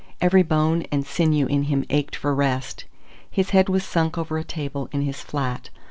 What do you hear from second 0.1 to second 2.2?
Every bone and sinew in him ached